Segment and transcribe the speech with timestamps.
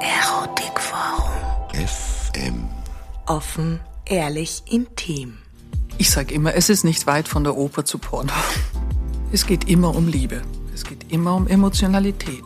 [0.00, 1.30] Erotikforum.
[1.72, 2.68] FM.
[3.26, 5.38] Offen, ehrlich, intim.
[5.98, 8.32] Ich sage immer, es ist nicht weit von der Oper zu Porno.
[9.32, 10.42] Es geht immer um Liebe.
[10.74, 12.44] Es geht immer um Emotionalität.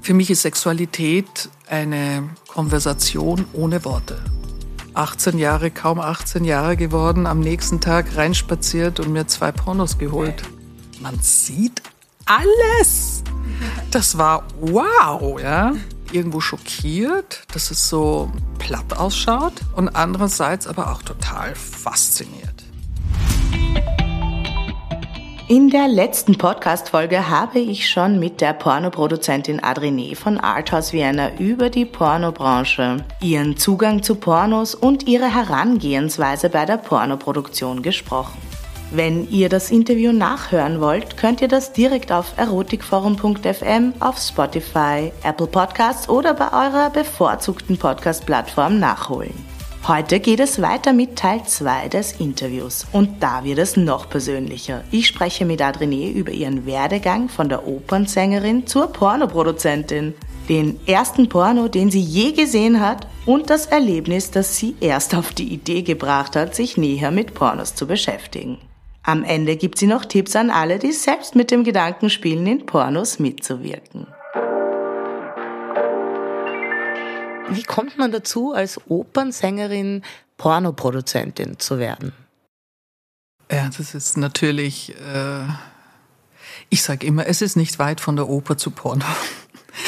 [0.00, 4.18] Für mich ist Sexualität eine Konversation ohne Worte.
[4.94, 10.42] 18 Jahre, kaum 18 Jahre geworden, am nächsten Tag reinspaziert und mir zwei Pornos geholt.
[11.00, 11.82] Man sieht
[12.24, 13.22] alles.
[13.90, 15.74] Das war wow, ja.
[16.12, 22.64] Irgendwo schockiert, dass es so platt ausschaut und andererseits aber auch total fasziniert.
[25.48, 31.70] In der letzten Podcast-Folge habe ich schon mit der Pornoproduzentin Adrine von Arthouse Vienna über
[31.70, 38.47] die Pornobranche, ihren Zugang zu Pornos und ihre Herangehensweise bei der Pornoproduktion gesprochen.
[38.90, 45.46] Wenn ihr das Interview nachhören wollt, könnt ihr das direkt auf erotikforum.fm, auf Spotify, Apple
[45.46, 49.34] Podcasts oder bei eurer bevorzugten Podcast-Plattform nachholen.
[49.86, 54.82] Heute geht es weiter mit Teil 2 des Interviews und da wird es noch persönlicher.
[54.90, 60.14] Ich spreche mit Adrene über ihren Werdegang von der Opernsängerin zur Pornoproduzentin,
[60.48, 65.32] den ersten Porno, den sie je gesehen hat und das Erlebnis, das sie erst auf
[65.32, 68.58] die Idee gebracht hat, sich näher mit Pornos zu beschäftigen.
[69.08, 72.66] Am Ende gibt sie noch Tipps an alle, die selbst mit dem Gedanken spielen, in
[72.66, 74.06] Pornos mitzuwirken.
[77.48, 80.02] Wie kommt man dazu, als Opernsängerin
[80.36, 82.12] Pornoproduzentin zu werden?
[83.50, 85.44] Ja, das ist natürlich, äh,
[86.68, 89.06] ich sage immer, es ist nicht weit von der Oper zu Porno.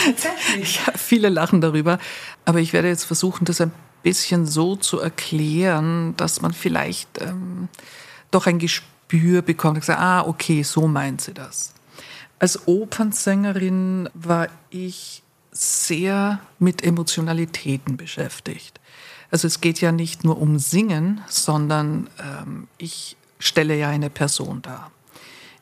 [0.06, 1.98] Ja, viele lachen darüber,
[2.44, 7.68] aber ich werde jetzt versuchen, das ein bisschen so zu erklären, dass man vielleicht ähm,
[8.30, 8.60] doch ein
[9.11, 11.75] Gespür bekommt und sagt, ah, okay, so meint sie das.
[12.39, 18.81] Als Opernsängerin war ich sehr mit Emotionalitäten beschäftigt.
[19.31, 24.62] Also es geht ja nicht nur um Singen, sondern ähm, ich stelle ja eine Person
[24.62, 24.91] dar.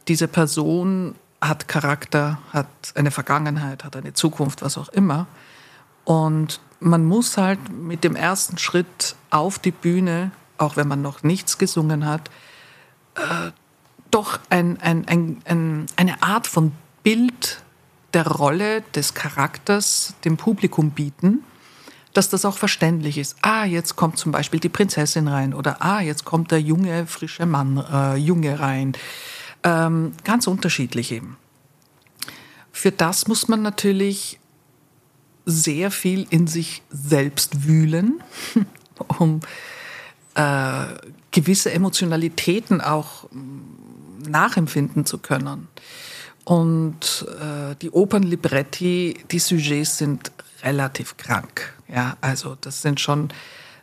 [0.08, 5.26] Diese Person hat Charakter, hat eine Vergangenheit, hat eine Zukunft, was auch immer.
[6.04, 11.22] Und man muss halt mit dem ersten Schritt auf die Bühne, auch wenn man noch
[11.22, 12.30] nichts gesungen hat,
[14.10, 15.06] doch ein, ein,
[15.44, 17.62] ein, eine Art von Bild
[18.14, 21.44] der Rolle des Charakters dem Publikum bieten,
[22.14, 23.36] dass das auch verständlich ist.
[23.42, 27.46] Ah, jetzt kommt zum Beispiel die Prinzessin rein oder ah, jetzt kommt der junge, frische
[27.46, 28.94] Mann, äh, Junge rein.
[29.62, 31.36] Ähm, ganz unterschiedlich eben.
[32.72, 34.38] Für das muss man natürlich
[35.44, 38.22] sehr viel in sich selbst wühlen,
[39.18, 39.40] um
[40.38, 40.94] äh,
[41.32, 45.66] gewisse Emotionalitäten auch mm, nachempfinden zu können.
[46.44, 50.30] Und äh, die Opernlibretti, die Sujets sind
[50.62, 51.74] relativ krank.
[51.88, 53.30] Ja, also das sind schon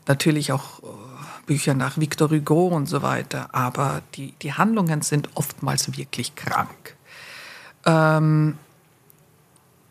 [0.08, 0.86] natürlich auch äh,
[1.46, 6.96] Bücher nach Victor Hugo und so weiter, aber die, die Handlungen sind oftmals wirklich krank.
[7.86, 8.58] Ähm,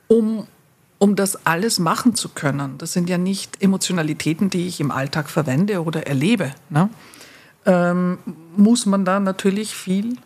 [0.09, 0.49] um,
[1.05, 5.29] um das alles machen zu können, das sind ja nicht Emotionalitäten, die ich im Alltag
[5.29, 6.89] verwende oder erlebe, ne?
[7.67, 8.17] ähm,
[8.57, 10.17] muss man da natürlich viel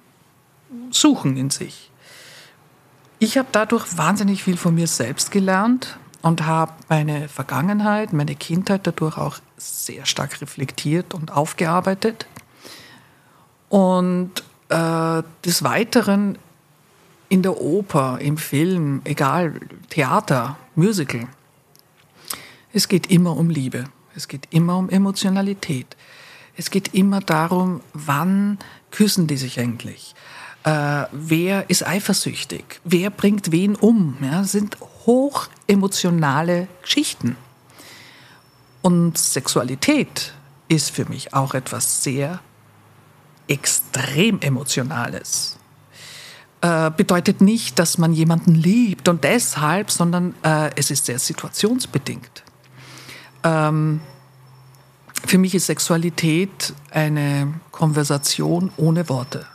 [0.92, 1.90] suchen in sich.
[3.18, 8.86] Ich habe dadurch wahnsinnig viel von mir selbst gelernt und habe meine Vergangenheit, meine Kindheit
[8.86, 12.28] dadurch auch sehr stark reflektiert und aufgearbeitet.
[13.68, 14.30] Und
[14.68, 16.38] äh, des Weiteren
[17.28, 19.54] in der Oper, im Film, egal,
[19.90, 21.28] Theater, Musical,
[22.72, 23.84] es geht immer um Liebe.
[24.14, 25.96] Es geht immer um Emotionalität.
[26.56, 28.58] Es geht immer darum, wann
[28.90, 30.14] küssen die sich endlich?
[30.64, 34.16] äh, wer ist eifersüchtig, wer bringt wen um.
[34.20, 37.36] Ja, sind hoch emotionale Geschichten.
[38.82, 40.34] Und Sexualität
[40.68, 42.40] ist für mich auch etwas sehr
[43.48, 45.56] extrem Emotionales.
[46.60, 52.42] Äh, bedeutet nicht, dass man jemanden liebt und deshalb, sondern äh, es ist sehr situationsbedingt.
[53.44, 54.00] Ähm,
[55.24, 59.46] für mich ist Sexualität eine Konversation ohne Worte.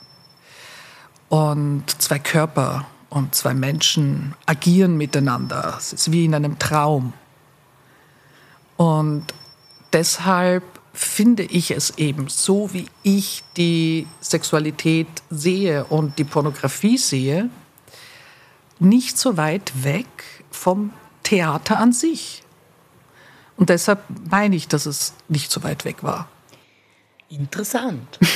[1.28, 5.76] Und zwei Körper und zwei Menschen agieren miteinander.
[5.78, 7.12] Es ist wie in einem Traum.
[8.78, 9.26] Und
[9.92, 17.50] deshalb finde ich es eben so, wie ich die Sexualität sehe und die Pornografie sehe,
[18.80, 20.08] nicht so weit weg
[20.52, 20.94] vom
[21.24, 22.44] Theater an sich.
[23.58, 26.28] Und deshalb meine ich, dass es nicht so weit weg war.
[27.30, 28.20] Interessant.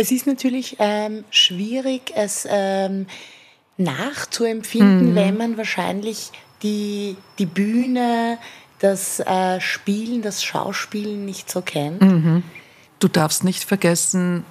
[0.00, 3.06] Es ist natürlich ähm, schwierig, es ähm,
[3.76, 5.14] nachzuempfinden, mhm.
[5.14, 6.30] wenn man wahrscheinlich
[6.62, 8.38] die, die Bühne,
[8.80, 12.00] das äh, Spielen, das Schauspielen nicht so kennt.
[12.02, 12.42] Mhm.
[12.98, 14.44] Du darfst nicht vergessen,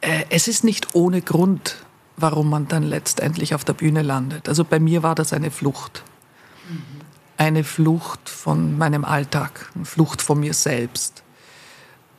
[0.00, 1.76] äh, es ist nicht ohne Grund,
[2.16, 4.48] warum man dann letztendlich auf der Bühne landet.
[4.48, 6.02] Also bei mir war das eine Flucht.
[6.68, 6.82] Mhm.
[7.36, 11.22] Eine Flucht von meinem Alltag, eine Flucht von mir selbst.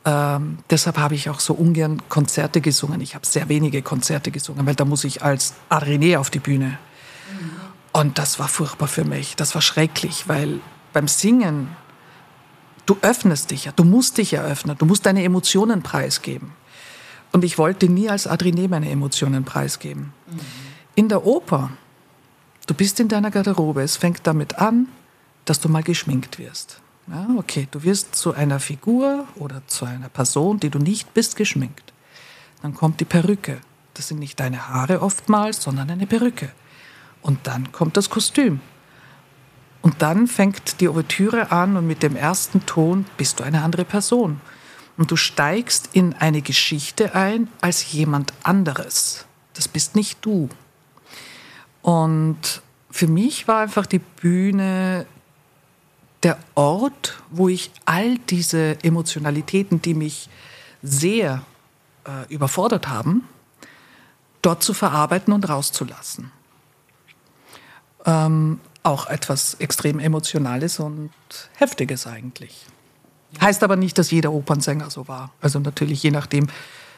[0.06, 3.02] Ähm, deshalb habe ich auch so ungern Konzerte gesungen.
[3.02, 6.78] Ich habe sehr wenige Konzerte gesungen, weil da muss ich als Arenee auf die Bühne.
[7.30, 7.50] Mhm.
[7.92, 9.36] Und das war furchtbar für mich.
[9.36, 10.60] Das war schrecklich, weil
[10.92, 11.68] beim Singen,
[12.86, 16.52] du öffnest dich ja, du musst dich ja öffnen, du musst deine Emotionen preisgeben.
[17.32, 20.12] Und ich wollte nie als Adrienne meine Emotionen preisgeben.
[20.26, 20.40] Mhm.
[20.96, 21.70] In der Oper,
[22.66, 24.88] du bist in deiner Garderobe, es fängt damit an,
[25.44, 26.80] dass du mal geschminkt wirst.
[27.06, 31.36] Ja, okay, du wirst zu einer Figur oder zu einer Person, die du nicht bist,
[31.36, 31.92] geschminkt.
[32.62, 33.58] Dann kommt die Perücke.
[33.94, 36.50] Das sind nicht deine Haare oftmals, sondern eine Perücke.
[37.22, 38.60] Und dann kommt das Kostüm.
[39.82, 43.84] Und dann fängt die Ouvertüre an und mit dem ersten Ton bist du eine andere
[43.84, 44.40] Person.
[44.96, 49.24] Und du steigst in eine Geschichte ein als jemand anderes.
[49.54, 50.50] Das bist nicht du.
[51.80, 52.60] Und
[52.90, 55.06] für mich war einfach die Bühne
[56.22, 60.28] der Ort, wo ich all diese Emotionalitäten, die mich
[60.82, 61.42] sehr
[62.04, 63.26] äh, überfordert haben,
[64.42, 66.30] dort zu verarbeiten und rauszulassen.
[68.04, 71.10] Ähm, auch etwas extrem Emotionales und
[71.56, 72.66] Heftiges eigentlich.
[73.40, 75.32] Heißt aber nicht, dass jeder Opernsänger so war.
[75.40, 76.48] Also natürlich je nachdem,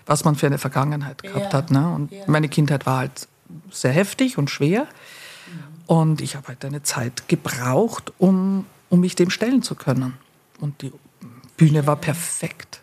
[0.07, 1.59] was man für eine Vergangenheit gehabt ja.
[1.59, 1.71] hat.
[1.71, 1.95] Ne?
[1.95, 2.25] Und ja.
[2.27, 3.29] meine Kindheit war halt
[3.71, 4.83] sehr heftig und schwer.
[4.83, 5.95] Mhm.
[5.95, 10.15] Und ich habe halt eine Zeit gebraucht, um, um mich dem stellen zu können.
[10.61, 10.93] Und die
[11.57, 12.81] Bühne war perfekt.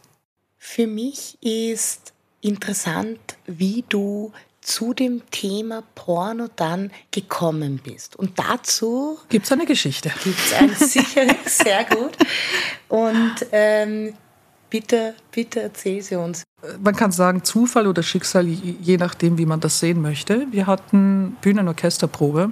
[0.58, 4.32] Für mich ist interessant, wie du
[4.62, 8.16] zu dem Thema Porno dann gekommen bist.
[8.16, 10.12] Und dazu gibt es eine Geschichte.
[10.24, 12.18] Gibt es eine sicher sehr gut.
[12.88, 14.14] Und ähm,
[14.70, 16.44] bitte, bitte erzähl sie uns.
[16.82, 20.48] Man kann sagen Zufall oder Schicksal, je nachdem, wie man das sehen möchte.
[20.52, 22.52] Wir hatten Bühnenorchesterprobe.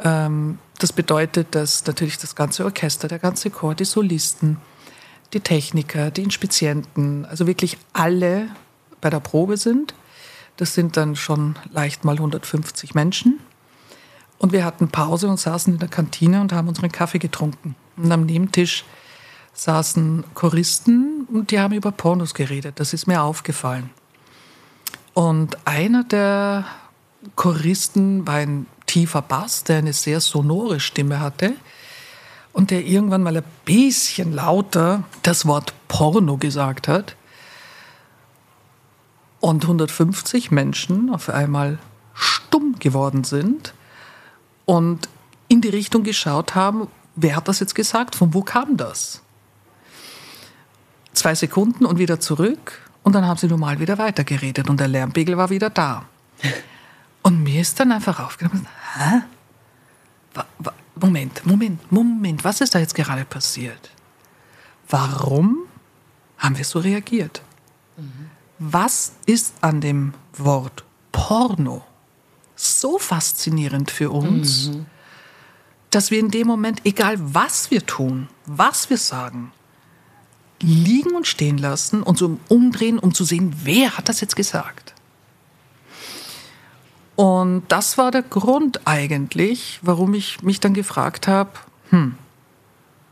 [0.00, 4.58] Ähm, das bedeutet, dass natürlich das ganze Orchester, der ganze Chor, die Solisten,
[5.32, 8.48] die Techniker, die Inspizienten, also wirklich alle
[9.00, 9.94] bei der Probe sind
[10.60, 13.40] das sind dann schon leicht mal 150 Menschen.
[14.36, 17.76] Und wir hatten Pause und saßen in der Kantine und haben unseren Kaffee getrunken.
[17.96, 18.84] Und am Nebentisch
[19.54, 22.78] saßen Choristen und die haben über Pornos geredet.
[22.78, 23.88] Das ist mir aufgefallen.
[25.14, 26.66] Und einer der
[27.36, 31.54] Choristen war ein tiefer Bass, der eine sehr sonore Stimme hatte
[32.52, 37.16] und der irgendwann mal ein bisschen lauter das Wort Porno gesagt hat
[39.40, 41.78] und 150 Menschen auf einmal
[42.14, 43.74] stumm geworden sind
[44.66, 45.08] und
[45.48, 49.22] in die Richtung geschaut haben, wer hat das jetzt gesagt, von wo kam das?
[51.12, 55.36] Zwei Sekunden und wieder zurück und dann haben sie normal wieder weitergeredet und der Lärmpegel
[55.36, 56.04] war wieder da.
[57.22, 59.20] Und mir ist dann einfach aufgenommen, hä?
[60.94, 63.90] Moment, Moment, Moment, was ist da jetzt gerade passiert?
[64.88, 65.58] Warum
[66.38, 67.42] haben wir so reagiert?
[67.98, 71.82] Mhm was ist an dem Wort Porno
[72.54, 74.86] so faszinierend für uns, mhm.
[75.88, 79.50] dass wir in dem Moment, egal was wir tun, was wir sagen,
[80.60, 84.94] liegen und stehen lassen und so umdrehen, um zu sehen, wer hat das jetzt gesagt.
[87.16, 91.50] Und das war der Grund eigentlich, warum ich mich dann gefragt habe,
[91.88, 92.14] hm,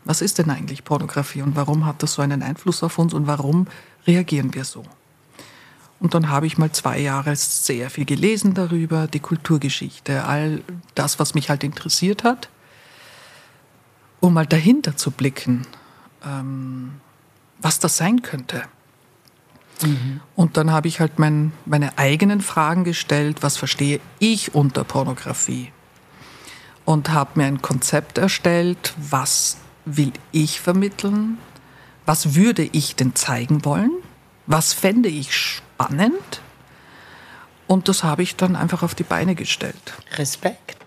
[0.04, 3.26] was ist denn eigentlich Pornografie und warum hat das so einen Einfluss auf uns und
[3.26, 3.66] warum
[4.06, 4.84] reagieren wir so?
[6.00, 10.62] Und dann habe ich mal zwei Jahre sehr viel gelesen darüber, die Kulturgeschichte, all
[10.94, 12.48] das, was mich halt interessiert hat,
[14.20, 15.66] um mal dahinter zu blicken,
[16.24, 17.00] ähm,
[17.60, 18.62] was das sein könnte.
[19.82, 20.20] Mhm.
[20.36, 25.72] Und dann habe ich halt mein, meine eigenen Fragen gestellt, was verstehe ich unter Pornografie?
[26.84, 31.38] Und habe mir ein Konzept erstellt, was will ich vermitteln?
[32.06, 33.90] Was würde ich denn zeigen wollen?
[34.46, 35.67] Was fände ich spannend?
[37.66, 39.94] Und das habe ich dann einfach auf die Beine gestellt.
[40.16, 40.78] Respekt.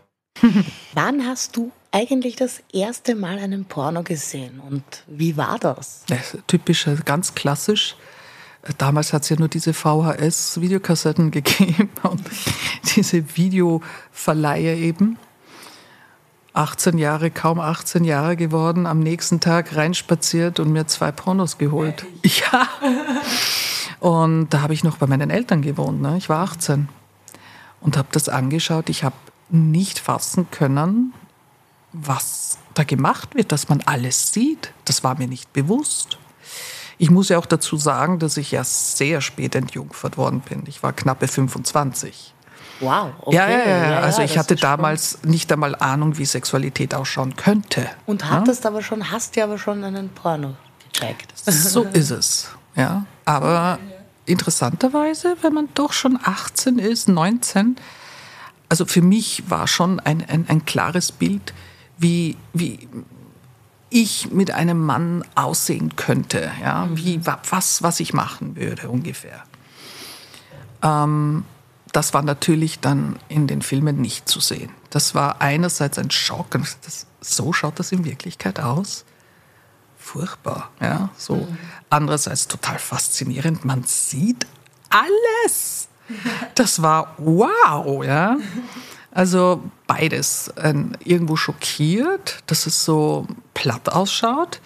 [0.94, 6.04] Wann hast du eigentlich das erste Mal einen Porno gesehen und wie war das?
[6.10, 6.18] Ja,
[6.48, 7.96] typisch, äh, ganz klassisch.
[8.64, 12.24] Äh, damals hat es ja nur diese VHS-Videokassetten gegeben und
[12.96, 15.18] diese Videoverleihe eben.
[16.54, 22.06] 18 Jahre, kaum 18 Jahre geworden, am nächsten Tag reinspaziert und mir zwei Pornos geholt.
[22.24, 22.68] Ja.
[24.02, 26.02] Und da habe ich noch bei meinen Eltern gewohnt.
[26.02, 26.18] Ne?
[26.18, 26.90] Ich war 18.
[27.82, 28.90] und habe das angeschaut.
[28.90, 29.16] Ich habe
[29.50, 31.14] nicht fassen können,
[31.94, 34.74] was da gemacht wird, dass man alles sieht.
[34.86, 36.18] Das war mir nicht bewusst.
[36.98, 40.64] Ich muss ja auch dazu sagen, dass ich ja sehr spät entjungfert worden bin.
[40.66, 42.34] Ich war knappe 25.
[42.80, 43.36] Wow, okay.
[43.36, 44.00] Ja, ja, ja.
[44.00, 45.30] Also ich hatte damals spannend.
[45.30, 47.88] nicht einmal Ahnung, wie Sexualität ausschauen könnte.
[48.08, 48.72] Und hattest ja?
[48.72, 50.56] aber schon, hast ja aber schon einen Porno
[50.92, 51.34] gecheckt.
[51.46, 52.50] So ist es.
[52.76, 53.80] Ja, aber
[54.26, 57.76] interessanterweise, wenn man doch schon 18 ist, 19,
[58.70, 61.54] also für mich war schon ein, ein, ein klares Bild,
[61.98, 62.88] wie, wie
[63.90, 69.44] ich mit einem Mann aussehen könnte, ja, wie, was, was ich machen würde ungefähr.
[70.82, 71.44] Ähm,
[71.92, 74.72] das war natürlich dann in den Filmen nicht zu sehen.
[74.90, 76.52] Das war einerseits ein Schock.
[76.52, 79.04] Das, so schaut das in Wirklichkeit aus.
[80.02, 81.10] Furchtbar, ja.
[81.16, 81.36] So.
[81.36, 81.58] Mhm.
[81.90, 83.64] Andererseits total faszinierend.
[83.64, 84.48] Man sieht
[84.90, 85.88] alles.
[86.56, 88.38] Das war wow, ja.
[89.12, 90.52] Also beides.
[90.58, 94.60] Ähm, irgendwo schockiert, dass es so platt ausschaut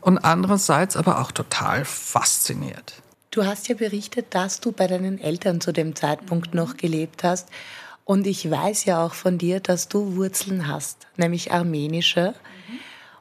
[0.00, 2.94] und andererseits aber auch total fasziniert.
[3.30, 7.48] Du hast ja berichtet, dass du bei deinen Eltern zu dem Zeitpunkt noch gelebt hast.
[8.04, 12.34] Und ich weiß ja auch von dir, dass du Wurzeln hast, nämlich armenische.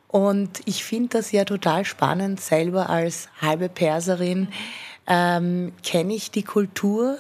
[0.10, 2.42] Und ich finde das ja total spannend.
[2.42, 4.50] Selber als halbe Perserin
[5.08, 7.18] ähm, kenne ich die Kultur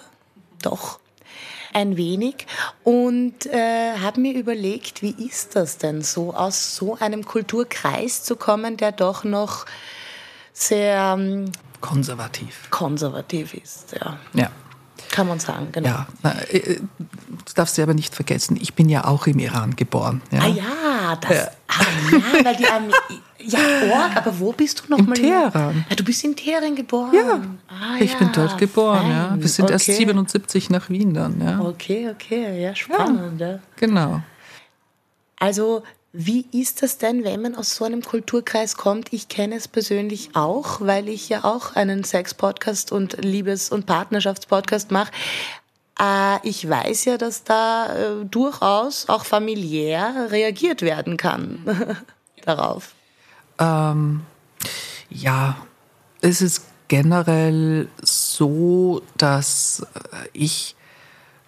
[0.62, 1.00] doch
[1.72, 2.48] ein wenig
[2.84, 8.36] und äh, habe mir überlegt, wie ist das denn so, aus so einem Kulturkreis zu
[8.36, 9.67] kommen, der doch noch
[10.51, 12.69] sehr ähm, konservativ.
[12.72, 14.17] Konservativ ist, ja.
[14.34, 14.51] Ja.
[15.11, 15.89] Kann man sagen, genau.
[15.89, 19.75] Ja, na, äh, du darfst ja aber nicht vergessen, ich bin ja auch im Iran
[19.75, 20.21] geboren.
[20.31, 20.39] Ja?
[20.41, 21.51] Ah ja, das, ja.
[21.67, 22.91] Ah, ja weil die Armee,
[23.39, 23.59] ja,
[23.91, 25.17] Org, aber wo bist du nochmal?
[25.17, 25.75] In Teheran.
[25.77, 27.11] Ja, ah, du bist in Teheran geboren?
[27.13, 29.11] Ja, ah, ich bin dort geboren, fein.
[29.11, 29.35] ja.
[29.37, 29.73] Wir sind okay.
[29.73, 31.59] erst 77 nach Wien dann, ja.
[31.59, 33.41] Okay, okay, ja, spannend.
[33.41, 34.21] Ja, genau.
[35.39, 39.13] Also wie ist das denn, wenn man aus so einem Kulturkreis kommt?
[39.13, 44.89] Ich kenne es persönlich auch, weil ich ja auch einen Sex-Podcast und Liebes- und Partnerschaftspodcast
[44.89, 45.11] mache.
[45.99, 51.97] Äh, ich weiß ja, dass da äh, durchaus auch familiär reagiert werden kann
[52.43, 52.95] darauf.
[53.59, 54.21] Ähm,
[55.11, 55.57] ja,
[56.21, 59.85] es ist generell so, dass
[60.33, 60.75] ich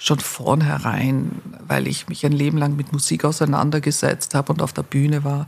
[0.01, 4.81] schon vornherein, weil ich mich ein Leben lang mit Musik auseinandergesetzt habe und auf der
[4.81, 5.47] Bühne war,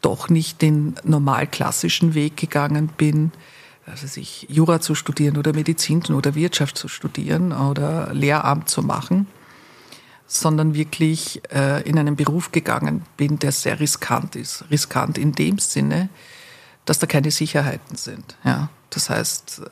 [0.00, 3.30] doch nicht den normal klassischen Weg gegangen bin,
[3.86, 9.28] also sich Jura zu studieren oder Medizin oder Wirtschaft zu studieren oder Lehramt zu machen,
[10.26, 14.64] sondern wirklich äh, in einen Beruf gegangen bin, der sehr riskant ist.
[14.68, 16.08] Riskant in dem Sinne,
[16.86, 18.36] dass da keine Sicherheiten sind.
[18.42, 18.68] Ja?
[18.90, 19.62] Das heißt,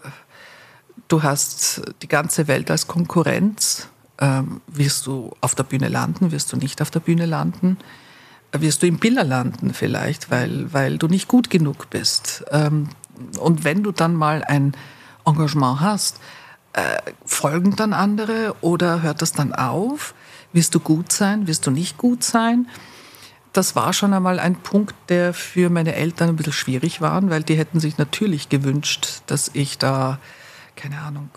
[1.09, 6.53] du hast die ganze Welt als Konkurrenz ähm, wirst du auf der Bühne landen, wirst
[6.53, 7.79] du nicht auf der Bühne landen,
[8.53, 12.45] wirst du im Biller landen vielleicht, weil, weil du nicht gut genug bist.
[12.51, 12.89] Ähm,
[13.41, 14.77] und wenn du dann mal ein
[15.25, 16.21] Engagement hast,
[16.73, 20.15] äh, folgen dann andere oder hört das dann auf?
[20.53, 21.47] Wirst du gut sein?
[21.47, 22.69] Wirst du nicht gut sein?
[23.53, 27.45] Das war schon einmal ein Punkt, der für meine Eltern ein bisschen schwierig war, weil
[27.45, 30.19] die hätten sich natürlich gewünscht, dass ich da,
[30.75, 31.31] keine Ahnung,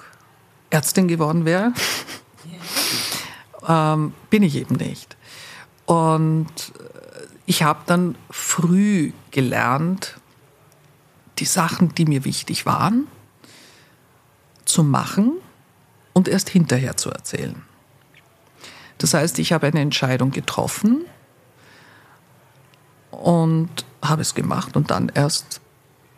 [0.69, 1.73] Ärztin geworden wäre
[3.67, 5.17] ähm, bin ich eben nicht.
[5.85, 6.47] Und
[7.45, 10.19] ich habe dann früh gelernt,
[11.39, 13.07] die Sachen, die mir wichtig waren,
[14.65, 15.33] zu machen
[16.13, 17.61] und erst hinterher zu erzählen.
[18.97, 21.05] Das heißt, ich habe eine Entscheidung getroffen
[23.11, 23.69] und
[24.01, 25.61] habe es gemacht und dann erst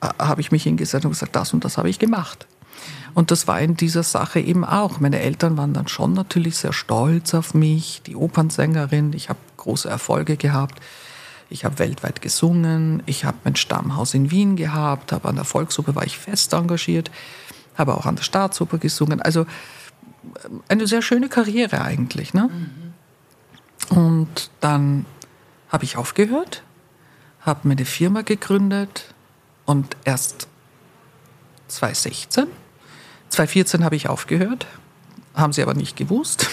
[0.01, 2.47] äh, habe ich mich hingesetzt und gesagt, das und das habe ich gemacht.
[3.13, 4.99] Und das war in dieser Sache eben auch.
[4.99, 9.13] Meine Eltern waren dann schon natürlich sehr stolz auf mich, die Opernsängerin.
[9.13, 10.79] Ich habe große Erfolge gehabt.
[11.49, 13.01] Ich habe weltweit gesungen.
[13.05, 15.11] Ich habe mein Stammhaus in Wien gehabt.
[15.11, 17.09] Habe an der Volksoper war ich fest engagiert.
[17.75, 19.21] Habe auch an der Staatsoper gesungen.
[19.21, 19.45] Also
[20.67, 22.33] eine sehr schöne Karriere eigentlich.
[22.33, 22.49] Ne?
[23.89, 23.97] Mhm.
[23.97, 25.05] Und dann
[25.69, 26.63] habe ich aufgehört,
[27.41, 29.13] habe meine Firma gegründet
[29.65, 30.47] und erst
[31.67, 32.47] 2016
[33.29, 34.67] 2014 habe ich aufgehört,
[35.33, 36.47] haben sie aber nicht gewusst.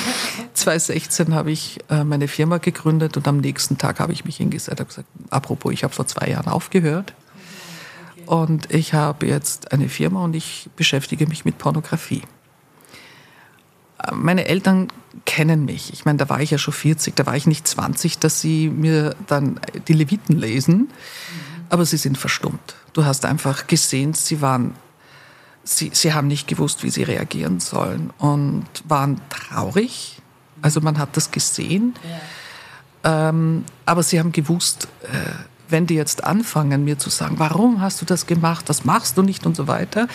[0.54, 4.80] 2016 habe ich äh, meine Firma gegründet und am nächsten Tag habe ich mich hingesetzt
[4.80, 7.14] und gesagt, apropos, ich habe vor zwei Jahren aufgehört.
[8.26, 12.22] Und ich habe jetzt eine Firma und ich beschäftige mich mit Pornografie.
[14.02, 14.88] Äh, meine Eltern
[15.24, 15.92] kennen mich.
[15.92, 18.68] Ich meine, da war ich ja schon 40, da war ich nicht 20, dass sie
[18.68, 20.90] mir dann die Leviten lesen.
[21.70, 22.76] Aber sie sind verstummt.
[22.92, 24.74] Du hast einfach gesehen, sie waren
[25.76, 30.20] sie, sie haben nicht gewusst, wie sie reagieren sollen und waren traurig,
[30.62, 31.94] Also man hat das gesehen.
[33.04, 33.28] Ja.
[33.28, 35.08] Ähm, aber sie haben gewusst, äh,
[35.68, 39.22] wenn die jetzt anfangen, mir zu sagen, warum hast du das gemacht, das machst du
[39.22, 40.08] nicht und so weiter,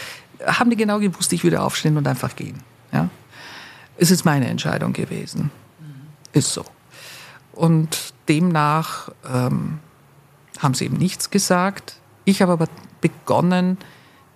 [0.46, 2.60] haben die genau gewusst, ich würde aufstehen und einfach gehen.
[2.92, 3.10] Ja?
[3.98, 5.52] Es ist meine Entscheidung gewesen.
[5.80, 5.86] Mhm.
[6.34, 6.66] Ist so.
[7.54, 9.80] Und demnach ähm,
[10.60, 11.98] haben sie eben nichts gesagt.
[12.26, 12.68] Ich habe aber
[13.00, 13.78] begonnen,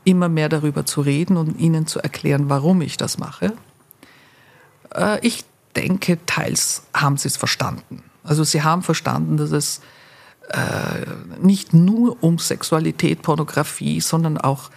[0.08, 3.54] immer mehr darüber zu reden und ihnen zu erklären, warum ich das mache.
[4.96, 5.44] Äh, ich
[5.76, 8.04] denke, teils haben sie es verstanden.
[8.24, 9.82] Also sie haben verstanden, dass es
[10.50, 11.06] äh,
[11.42, 14.70] nicht nur um Sexualität, Pornografie, sondern auch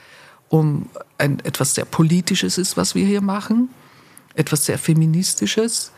[0.49, 3.71] um ein, etwas sehr Politisches ist, was wir hier machen,
[4.35, 5.93] etwas sehr Feministisches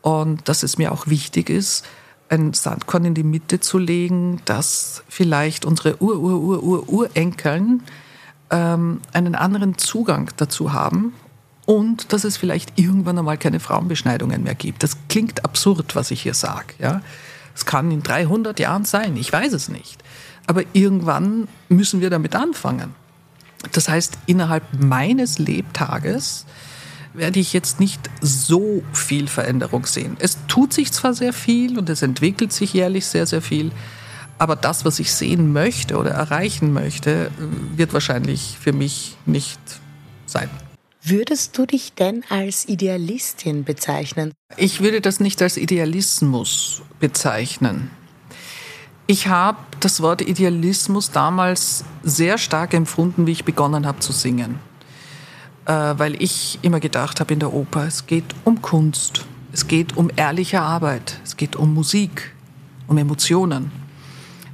[0.00, 1.84] und dass es mir auch wichtig ist,
[2.28, 7.84] ein Sandkorn in die Mitte zu legen, dass vielleicht unsere Ur-Ur-Ur-Ur-Urenkeln
[8.52, 11.12] ähm, einen anderen Zugang dazu haben
[11.66, 14.82] und dass es vielleicht irgendwann einmal keine Frauenbeschneidungen mehr gibt.
[14.82, 16.74] Das klingt absurd, was ich hier sage.
[16.78, 17.00] Ja?
[17.54, 20.02] Es kann in 300 Jahren sein, ich weiß es nicht.
[20.46, 22.94] Aber irgendwann müssen wir damit anfangen.
[23.72, 26.46] Das heißt, innerhalb meines Lebtages
[27.14, 30.16] werde ich jetzt nicht so viel Veränderung sehen.
[30.18, 33.70] Es tut sich zwar sehr viel und es entwickelt sich jährlich sehr, sehr viel,
[34.42, 37.30] aber das, was ich sehen möchte oder erreichen möchte,
[37.76, 39.60] wird wahrscheinlich für mich nicht
[40.26, 40.50] sein.
[41.00, 44.32] Würdest du dich denn als Idealistin bezeichnen?
[44.56, 47.92] Ich würde das nicht als Idealismus bezeichnen.
[49.06, 54.58] Ich habe das Wort Idealismus damals sehr stark empfunden, wie ich begonnen habe zu singen.
[55.66, 59.96] Äh, weil ich immer gedacht habe in der Oper, es geht um Kunst, es geht
[59.96, 62.34] um ehrliche Arbeit, es geht um Musik,
[62.88, 63.81] um Emotionen.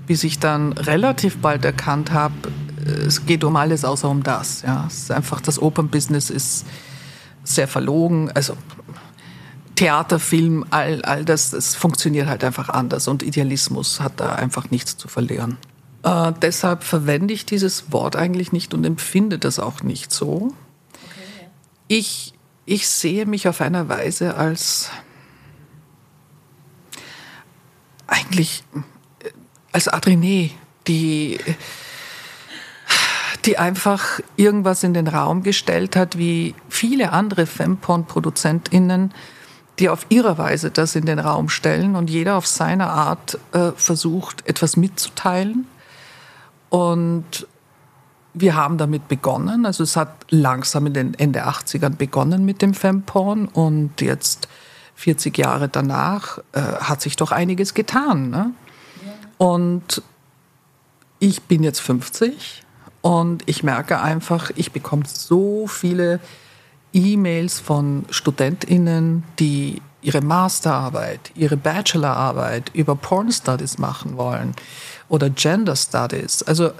[0.08, 2.34] Bis ich dann relativ bald erkannt habe,
[3.06, 4.62] es geht um alles außer um das.
[4.62, 4.86] Ja.
[4.88, 6.66] Es ist einfach, das Opernbusiness ist
[7.44, 8.30] sehr verlogen.
[8.32, 8.56] Also
[9.76, 14.70] Theater, Film, all, all das, das funktioniert halt einfach anders und Idealismus hat da einfach
[14.70, 15.56] nichts zu verlieren.
[16.02, 20.54] Äh, deshalb verwende ich dieses Wort eigentlich nicht und empfinde das auch nicht so.
[21.04, 21.48] Okay.
[21.86, 22.34] Ich,
[22.66, 24.90] ich sehe mich auf einer Weise als
[28.08, 28.64] eigentlich
[29.72, 30.52] als Adrenee,
[30.86, 31.38] die
[33.44, 39.14] die einfach irgendwas in den Raum gestellt hat, wie viele andere Femporn-ProduzentInnen,
[39.78, 43.72] die auf ihre Weise das in den Raum stellen und jeder auf seine Art äh,
[43.76, 45.66] versucht, etwas mitzuteilen.
[46.68, 47.46] Und
[48.34, 49.64] wir haben damit begonnen.
[49.64, 54.48] Also es hat langsam in den Ende 80ern begonnen mit dem Femporn und jetzt
[54.96, 58.30] 40 Jahre danach äh, hat sich doch einiges getan.
[58.30, 58.50] Ne?
[59.38, 60.02] Und
[61.20, 62.62] ich bin jetzt 50
[63.00, 66.20] und ich merke einfach, ich bekomme so viele
[66.92, 74.54] E-Mails von StudentInnen, die ihre Masterarbeit, ihre Bachelorarbeit über Porn Studies machen wollen
[75.08, 76.42] oder Gender Studies.
[76.42, 76.70] Also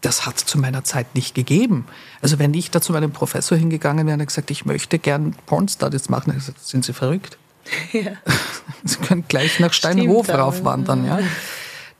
[0.00, 1.86] das hat es zu meiner Zeit nicht gegeben.
[2.20, 5.68] Also wenn ich da zu meinem Professor hingegangen wäre und gesagt, ich möchte gern Porn
[5.68, 7.38] Studies machen, dann gesagt, sind Sie verrückt?
[7.92, 8.12] Ja.
[8.84, 11.04] Sie können gleich nach Steinhof raufwandern.
[11.04, 11.18] Ja.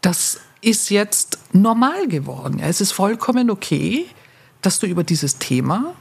[0.01, 2.59] Das ist jetzt normal geworden.
[2.59, 4.07] Ja, es ist vollkommen okay,
[4.63, 5.95] dass du über dieses Thema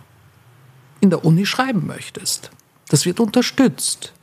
[1.00, 2.52] in der Uni schreiben möchtest.
[2.90, 4.14] Das wird unterstützt.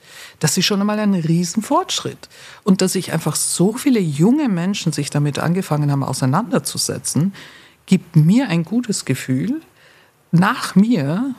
[0.41, 2.29] Das ist schon einmal ein Riesenfortschritt.
[2.65, 7.35] Und dass sich einfach so viele junge Menschen sich damit angefangen haben, auseinanderzusetzen,
[7.87, 9.61] gibt mir ein gutes Gefühl.
[10.33, 11.35] Nach mir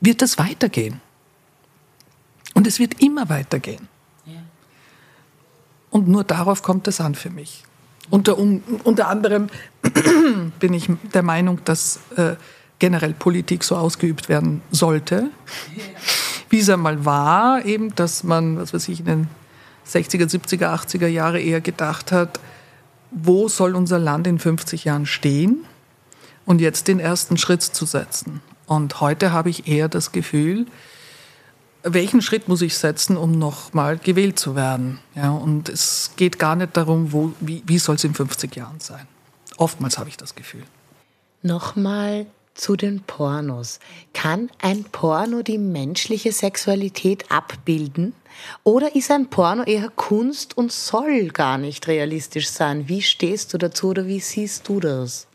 [0.00, 1.00] wird es weitergehen.
[2.54, 3.88] Und es wird immer weitergehen.
[5.92, 7.64] Und nur darauf kommt es an für mich.
[8.08, 9.48] Unter, um, unter anderem
[10.58, 12.36] bin ich der Meinung, dass äh,
[12.78, 15.28] generell Politik so ausgeübt werden sollte,
[16.48, 19.28] wie es einmal war, eben, dass man, was weiß ich, in den
[19.86, 22.40] 60er, 70er, 80er Jahre eher gedacht hat,
[23.10, 25.66] wo soll unser Land in 50 Jahren stehen
[26.46, 28.40] und jetzt den ersten Schritt zu setzen.
[28.64, 30.66] Und heute habe ich eher das Gefühl,
[31.82, 35.00] welchen Schritt muss ich setzen, um nochmal gewählt zu werden?
[35.14, 38.80] Ja, und es geht gar nicht darum, wo, wie, wie soll es in 50 Jahren
[38.80, 39.06] sein.
[39.56, 40.64] Oftmals habe ich das Gefühl.
[41.42, 43.80] Nochmal zu den Pornos.
[44.12, 48.14] Kann ein Porno die menschliche Sexualität abbilden?
[48.64, 52.88] Oder ist ein Porno eher Kunst und soll gar nicht realistisch sein?
[52.88, 55.26] Wie stehst du dazu oder wie siehst du das?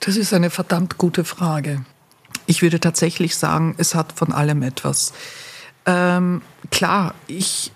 [0.00, 1.84] Das ist eine verdammt gute Frage.
[2.46, 5.12] Ich würde tatsächlich sagen, es hat von allem etwas.
[5.86, 7.72] Ähm, klar, ich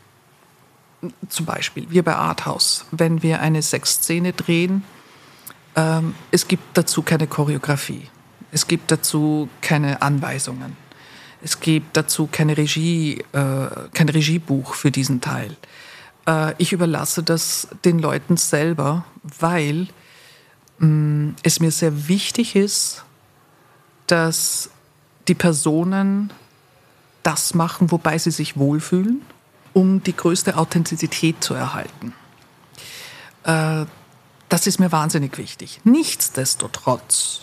[1.29, 4.85] zum Beispiel, wir bei Arthouse, wenn wir eine Sexszene drehen,
[5.77, 8.09] ähm, es gibt dazu keine Choreografie.
[8.53, 10.77] Es gibt dazu keine Anweisungen.
[11.43, 15.57] Es gibt dazu keine Regie, äh, kein Regiebuch für diesen Teil.
[16.27, 19.89] Äh, ich überlasse das den Leuten selber, weil
[20.79, 23.05] mh, mm, es mir sehr wichtig ist,
[24.07, 24.71] dass
[25.29, 26.33] die Personen
[27.23, 29.23] das machen, wobei sie sich wohlfühlen,
[29.73, 32.15] um die größte Authentizität zu erhalten.
[33.45, 33.87] Äh,
[34.49, 35.81] das ist mir wahnsinnig wichtig.
[35.85, 37.43] Nichtsdestotrotz,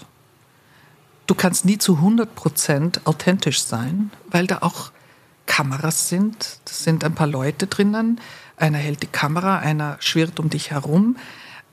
[1.26, 4.92] du kannst nie zu 100% authentisch sein, weil da auch
[5.46, 6.60] Kameras sind.
[6.66, 8.20] Da sind ein paar Leute drinnen.
[8.58, 11.16] Einer hält die Kamera, einer schwirrt um dich herum.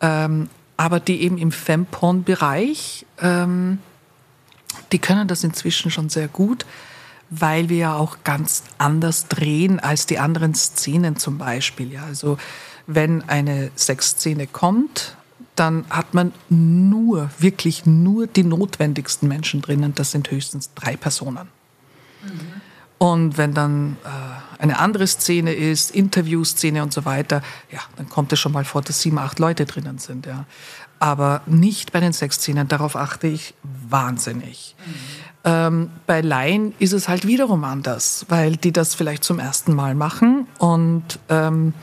[0.00, 3.78] Ähm, aber die eben im Femporn-Bereich, ähm,
[4.92, 6.66] die können das inzwischen schon sehr gut,
[7.40, 11.92] weil wir ja auch ganz anders drehen als die anderen Szenen zum Beispiel.
[11.92, 12.38] Ja, also
[12.86, 15.16] wenn eine Sexszene kommt,
[15.56, 19.94] dann hat man nur, wirklich nur die notwendigsten Menschen drinnen.
[19.94, 21.48] Das sind höchstens drei Personen.
[22.22, 22.60] Mhm.
[22.98, 28.32] Und wenn dann äh, eine andere Szene ist, Interviewszene und so weiter, ja, dann kommt
[28.32, 30.26] es schon mal vor, dass sieben, acht Leute drinnen sind.
[30.26, 30.46] Ja.
[30.98, 34.74] Aber nicht bei den Sexszenen, darauf achte ich wahnsinnig.
[34.86, 34.94] Mhm.
[35.44, 39.94] Ähm, bei Laien ist es halt wiederum anders, weil die das vielleicht zum ersten Mal
[39.94, 41.74] machen und ähm,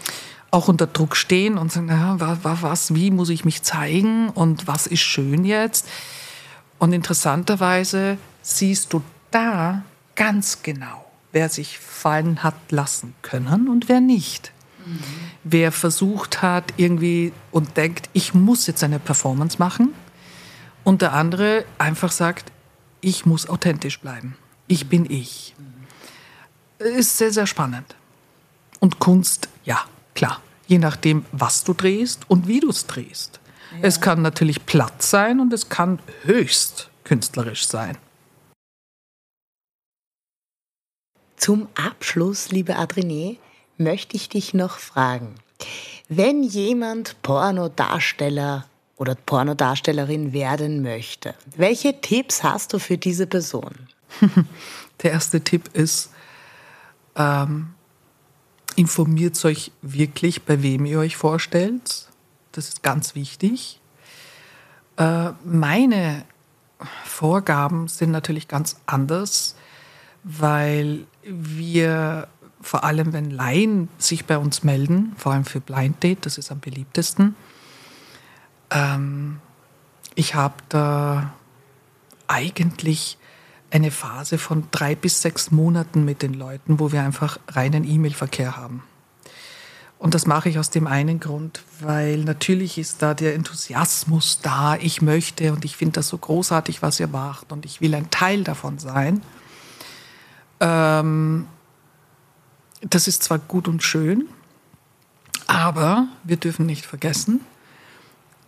[0.50, 4.68] auch unter Druck stehen und sagen, naja, was, was, wie muss ich mich zeigen und
[4.68, 5.88] was ist schön jetzt?
[6.80, 9.84] Und interessanterweise siehst du da
[10.16, 14.52] ganz genau, wer sich fallen hat lassen können und wer nicht.
[14.86, 15.00] Mhm.
[15.44, 19.94] Wer versucht hat irgendwie und denkt, ich muss jetzt eine Performance machen
[20.84, 22.51] und der andere einfach sagt,
[23.02, 24.38] ich muss authentisch bleiben.
[24.68, 25.56] Ich bin ich.
[26.80, 27.96] Ist sehr, sehr spannend.
[28.80, 33.40] Und Kunst, ja, Klar, je nachdem, was du drehst und wie du es drehst.
[33.72, 33.80] Ja.
[33.82, 37.98] Es kann natürlich platt sein und es kann höchst künstlerisch sein.
[41.38, 43.38] Zum Abschluss, liebe Adrienne,
[43.78, 45.36] möchte ich dich noch fragen.
[46.08, 48.68] Wenn jemand Pornodarsteller
[49.02, 53.74] oder Pornodarstellerin werden möchte, welche Tipps hast du für diese Person?
[55.02, 56.12] Der erste Tipp ist,
[57.16, 57.74] ähm,
[58.76, 62.10] informiert euch wirklich, bei wem ihr euch vorstellt.
[62.52, 63.82] Das ist ganz wichtig.
[64.98, 66.24] Äh, meine
[67.04, 69.56] Vorgaben sind natürlich ganz anders,
[70.24, 72.28] weil wir
[72.62, 76.52] vor allem, wenn Laien sich bei uns melden, vor allem für Blind Date, das ist
[76.52, 77.36] am beliebtesten,
[78.72, 79.40] ähm,
[80.16, 81.34] ich habe da
[82.28, 83.18] eigentlich
[83.70, 88.58] eine Phase von drei bis sechs Monaten mit den Leuten, wo wir einfach reinen E-Mail-Verkehr
[88.58, 88.84] haben.
[89.98, 94.76] Und das mache ich aus dem einen Grund, weil natürlich ist da der Enthusiasmus da,
[94.76, 98.10] ich möchte und ich finde das so großartig, was ihr macht und ich will ein
[98.10, 99.22] Teil davon sein.
[100.60, 101.46] Ähm,
[102.82, 104.28] das ist zwar gut und schön,
[105.46, 107.42] aber wir dürfen nicht vergessen,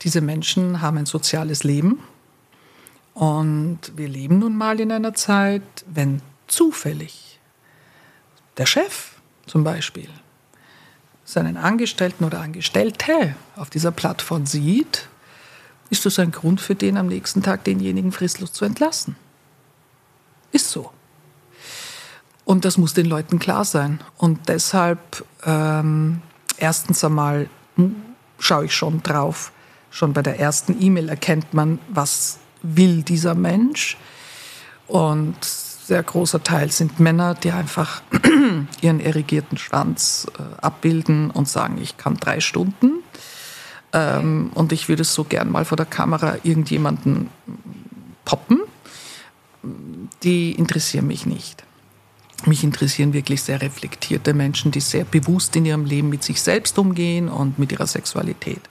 [0.04, 2.00] diese Menschen haben ein soziales Leben
[3.14, 7.40] und wir leben nun mal in einer Zeit, wenn zufällig
[8.58, 9.12] der Chef
[9.46, 10.10] zum Beispiel
[11.26, 15.08] seinen Angestellten oder Angestellte auf dieser Plattform sieht,
[15.90, 19.16] ist das ein Grund für den am nächsten Tag denjenigen fristlos zu entlassen.
[20.52, 20.92] Ist so.
[22.46, 24.02] Und das muss den Leuten klar sein.
[24.18, 26.22] Und deshalb ähm,
[26.58, 27.50] erstens einmal
[28.38, 29.52] schaue ich schon drauf.
[29.94, 33.96] Schon bei der ersten E-Mail erkennt man, was will dieser Mensch.
[34.88, 38.02] Und sehr großer Teil sind Männer, die einfach
[38.82, 43.04] ihren erigierten Schwanz äh, abbilden und sagen, ich kann drei Stunden.
[43.94, 47.30] Ähm, und ich würde so gern mal vor der Kamera irgendjemanden
[48.26, 48.62] poppen.
[50.24, 51.64] Die interessieren mich nicht.
[52.48, 56.80] Mich interessieren wirklich sehr reflektierte Menschen, die sehr bewusst in ihrem Leben mit sich selbst
[56.80, 58.62] umgehen und mit ihrer Sexualität.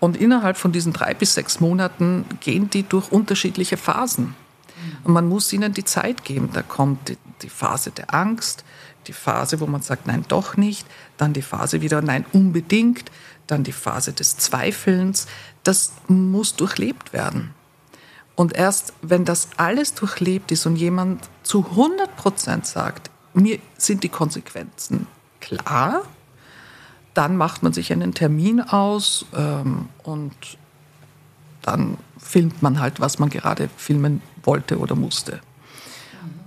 [0.00, 4.34] Und innerhalb von diesen drei bis sechs Monaten gehen die durch unterschiedliche Phasen.
[5.04, 6.50] Und man muss ihnen die Zeit geben.
[6.52, 8.64] Da kommt die, die, Phase der Angst,
[9.06, 10.86] die Phase, wo man sagt, nein, doch nicht,
[11.18, 13.10] dann die Phase wieder, nein, unbedingt,
[13.46, 15.26] dann die Phase des Zweifelns.
[15.62, 17.54] Das muss durchlebt werden.
[18.36, 24.02] Und erst wenn das alles durchlebt ist und jemand zu 100 Prozent sagt, mir sind
[24.02, 25.06] die Konsequenzen
[25.40, 26.04] klar,
[27.14, 30.34] dann macht man sich einen Termin aus ähm, und
[31.62, 35.40] dann filmt man halt, was man gerade filmen wollte oder musste.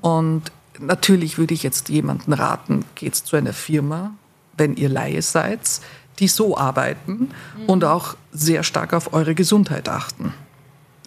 [0.01, 4.11] Und natürlich würde ich jetzt jemanden raten, geht zu einer Firma,
[4.57, 5.81] wenn ihr Laie seid,
[6.19, 7.65] die so arbeiten mhm.
[7.67, 10.33] und auch sehr stark auf eure Gesundheit achten.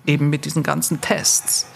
[0.07, 1.66] Eben mit diesen ganzen Tests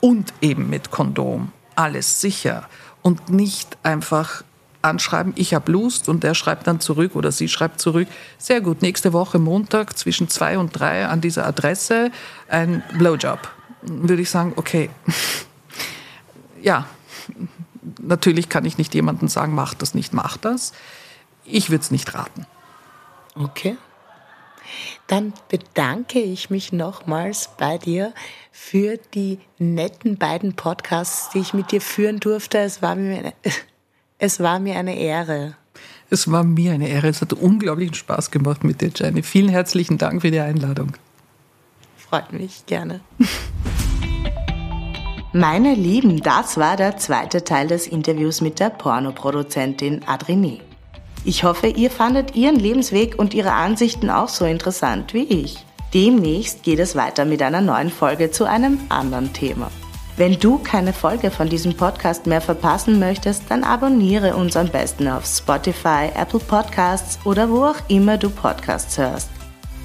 [0.00, 2.68] und eben mit Kondom alles sicher
[3.02, 4.44] und nicht einfach
[4.84, 8.82] anschreiben, ich habe Lust und der schreibt dann zurück oder sie schreibt zurück, sehr gut,
[8.82, 12.10] nächste Woche Montag zwischen zwei und drei an dieser Adresse
[12.48, 13.40] ein Blowjob.
[13.82, 14.90] Würde ich sagen, okay,
[16.62, 16.86] ja,
[18.00, 20.72] natürlich kann ich nicht jemandem sagen, mach das nicht, mach das.
[21.44, 22.46] Ich würde es nicht raten.
[23.34, 23.76] Okay.
[25.06, 28.14] Dann bedanke ich mich nochmals bei dir
[28.50, 32.58] für die netten beiden Podcasts, die ich mit dir führen durfte.
[32.58, 33.34] Es war mir
[34.24, 35.54] es war mir eine Ehre.
[36.08, 37.08] Es war mir eine Ehre.
[37.08, 39.22] Es hat unglaublichen Spaß gemacht mit dir, Jenny.
[39.22, 40.94] Vielen herzlichen Dank für die Einladung.
[41.96, 43.00] Freut mich, gerne.
[45.34, 50.60] Meine Lieben, das war der zweite Teil des Interviews mit der Pornoproduzentin Adrienne.
[51.24, 55.66] Ich hoffe, ihr fandet ihren Lebensweg und ihre Ansichten auch so interessant wie ich.
[55.92, 59.70] Demnächst geht es weiter mit einer neuen Folge zu einem anderen Thema.
[60.16, 65.08] Wenn du keine Folge von diesem Podcast mehr verpassen möchtest, dann abonniere uns am besten
[65.08, 69.30] auf Spotify, Apple Podcasts oder wo auch immer du Podcasts hörst.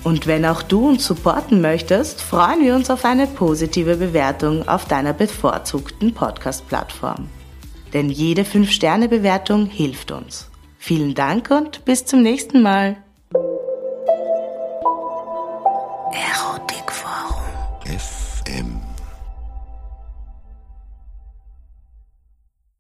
[0.04, 4.86] Und wenn auch du uns supporten möchtest, freuen wir uns auf eine positive Bewertung auf
[4.86, 7.28] deiner bevorzugten Podcast-Plattform.
[7.94, 10.52] Denn jede 5-Sterne-Bewertung hilft uns.
[10.78, 12.98] Vielen Dank und bis zum nächsten Mal.
[16.14, 16.69] Erotikforum